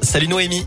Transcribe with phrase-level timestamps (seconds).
[0.00, 0.64] Salut Noémie.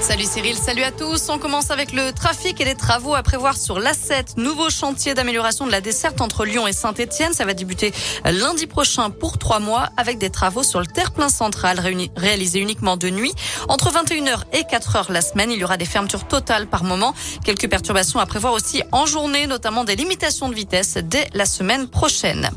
[0.00, 1.30] Salut Cyril, salut à tous.
[1.30, 4.36] On commence avec le trafic et les travaux à prévoir sur l'A7.
[4.36, 7.32] Nouveau chantier d'amélioration de la desserte entre Lyon et Saint-Etienne.
[7.32, 7.92] Ça va débuter
[8.24, 11.80] lundi prochain pour trois mois avec des travaux sur le terre-plein central
[12.16, 13.34] réalisés uniquement de nuit.
[13.68, 17.14] Entre 21h et 4h la semaine, il y aura des fermetures totales par moment.
[17.44, 21.88] Quelques perturbations à prévoir aussi en journée, notamment des limitations de vitesse dès la semaine
[21.88, 22.48] prochaine.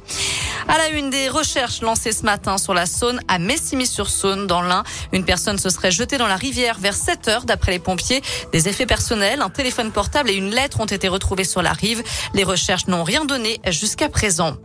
[0.68, 4.84] À la une des recherches lancées ce matin sur la Saône à Messimy-sur-Saône dans l'Ain,
[5.14, 8.22] une personne se serait jetée dans la rivière vers 7 heures d'après les pompiers.
[8.52, 12.04] Des effets personnels, un téléphone portable et une lettre ont été retrouvés sur la rive.
[12.34, 14.58] Les recherches n'ont rien donné jusqu'à présent.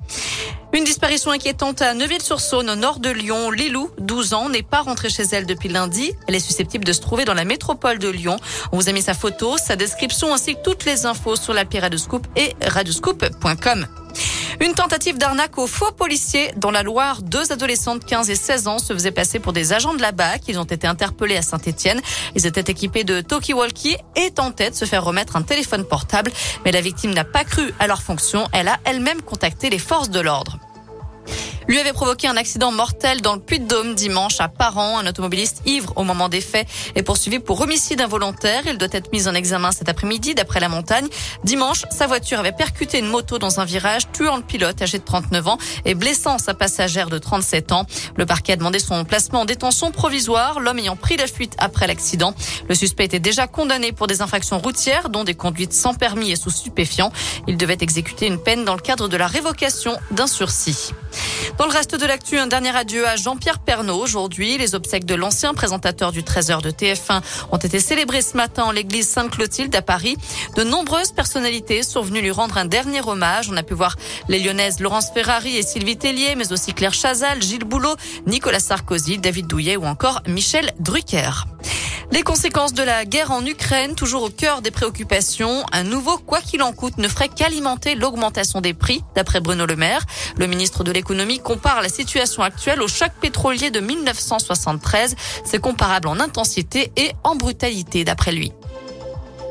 [0.73, 3.51] Une disparition inquiétante à Neuville-sur-Saône, au nord de Lyon.
[3.51, 6.12] Lilou, 12 ans, n'est pas rentrée chez elle depuis lundi.
[6.28, 8.37] Elle est susceptible de se trouver dans la métropole de Lyon.
[8.73, 11.78] On vous a mis sa photo, sa description ainsi que toutes les infos sur l'appli
[11.78, 13.87] Radioscoop et radioscoop.com.
[14.62, 17.23] Une tentative d'arnaque aux faux policiers dans la Loire.
[17.23, 20.12] Deux adolescents de 15 et 16 ans se faisaient passer pour des agents de la
[20.12, 20.42] BAC.
[20.48, 22.02] Ils ont été interpellés à Saint-Etienne.
[22.34, 26.30] Ils étaient équipés de talkie-walkie et tentaient de se faire remettre un téléphone portable.
[26.67, 28.48] Mais la victime n'a pas cru à leur fonction.
[28.52, 30.58] Elle a elle-même contacté les forces de l'ordre
[31.71, 34.99] lui avait provoqué un accident mortel dans le Puy-de-Dôme dimanche à Paran.
[34.99, 38.63] Un automobiliste ivre au moment des faits est poursuivi pour homicide involontaire.
[38.67, 41.07] Il doit être mis en examen cet après-midi d'après la montagne.
[41.45, 45.05] Dimanche, sa voiture avait percuté une moto dans un virage, tuant le pilote âgé de
[45.05, 47.87] 39 ans et blessant sa passagère de 37 ans.
[48.17, 51.87] Le parquet a demandé son placement en détention provisoire, l'homme ayant pris la fuite après
[51.87, 52.35] l'accident.
[52.69, 56.37] Le suspect était déjà condamné pour des infractions routières, dont des conduites sans permis et
[56.37, 57.13] sous stupéfiants.
[57.47, 60.91] Il devait exécuter une peine dans le cadre de la révocation d'un sursis.
[61.58, 63.98] Dans le reste de l'actu, un dernier adieu à Jean-Pierre Pernaud.
[63.98, 67.20] Aujourd'hui, les obsèques de l'ancien présentateur du 13h de TF1
[67.52, 70.17] ont été célébrées ce matin en l'église Sainte-Clotilde à Paris.
[70.56, 73.50] De nombreuses personnalités sont venues lui rendre un dernier hommage.
[73.50, 73.97] On a pu voir
[74.28, 77.95] les lyonnaises Laurence Ferrari et Sylvie Tellier, mais aussi Claire Chazal, Gilles Boulot,
[78.27, 81.47] Nicolas Sarkozy, David Douillet ou encore Michel Drucker.
[82.12, 85.64] Les conséquences de la guerre en Ukraine, toujours au cœur des préoccupations.
[85.70, 89.77] Un nouveau quoi qu'il en coûte ne ferait qu'alimenter l'augmentation des prix, d'après Bruno Le
[89.77, 90.05] Maire.
[90.36, 95.14] Le ministre de l'économie compare la situation actuelle au choc pétrolier de 1973.
[95.45, 98.52] C'est comparable en intensité et en brutalité, d'après lui.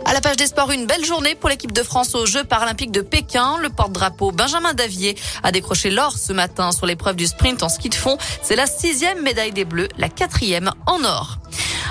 [0.06, 2.92] À la page des sports, une belle journée pour l'équipe de France aux Jeux paralympiques
[2.92, 3.58] de Pékin.
[3.62, 7.90] Le porte-drapeau Benjamin Davier a décroché l'or ce matin sur l'épreuve du sprint en ski
[7.90, 8.18] de fond.
[8.42, 11.38] C'est la sixième médaille des Bleus, la quatrième en or.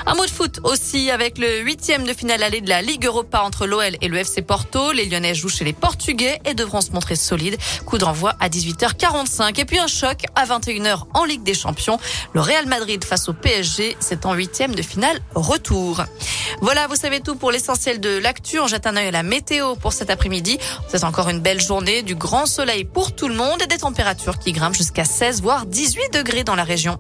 [0.08, 3.42] Un mot de foot aussi avec le huitième de finale allée de la Ligue Europa
[3.42, 4.91] entre l'OL et le FC Porto.
[4.91, 7.58] Les Lyonnais jouent chez les Portugais et devront se montrer solides.
[7.84, 9.60] Coup d'envoi à 18h45.
[9.60, 11.98] Et puis un choc à 21h en Ligue des Champions.
[12.32, 16.02] Le Real Madrid face au PSG, c'est en huitième de finale retour.
[16.62, 18.58] Voilà, vous savez tout pour l'essentiel de l'actu.
[18.60, 20.58] On jette un œil à la météo pour cet après-midi.
[20.88, 24.38] C'est encore une belle journée, du grand soleil pour tout le monde et des températures
[24.38, 26.98] qui grimpent jusqu'à 16 voire 18 degrés dans la région.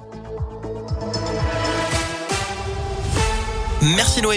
[3.80, 4.36] Merci Noémie.